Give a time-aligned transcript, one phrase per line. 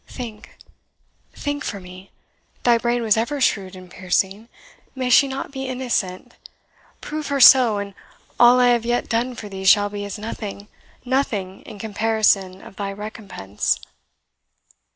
[0.07, 0.57] Think,
[1.35, 2.09] think for me!
[2.63, 4.49] thy brain was ever shrewd and piercing
[4.95, 6.33] may she not be innocent?
[7.01, 7.93] Prove her so, and
[8.39, 10.67] all I have yet done for thee shall be as nothing
[11.05, 13.79] nothing, in comparison of thy recompense!"